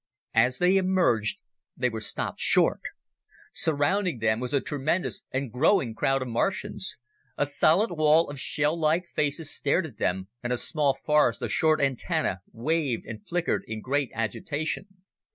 As 0.33 0.57
they 0.57 0.77
emerged 0.77 1.37
they 1.77 1.87
were 1.87 2.01
stopped 2.01 2.39
short. 2.39 2.79
Surrounding 3.53 4.17
them 4.17 4.39
was 4.39 4.51
a 4.51 4.59
tremendous 4.59 5.21
and 5.29 5.51
growing 5.51 5.93
crowd 5.93 6.23
of 6.23 6.27
Martians. 6.27 6.97
A 7.37 7.45
solid 7.45 7.91
wall 7.91 8.27
of 8.27 8.39
shell 8.39 8.75
like 8.75 9.05
faces 9.09 9.55
stared 9.55 9.85
at 9.85 9.99
them, 9.99 10.27
and 10.41 10.51
a 10.51 10.57
small 10.57 10.95
forest 10.95 11.43
of 11.43 11.51
short 11.51 11.79
antennae 11.79 12.37
waved 12.51 13.05
and 13.05 13.27
flickered 13.27 13.63
in 13.67 13.81
great 13.81 14.09
agitation. 14.15 14.87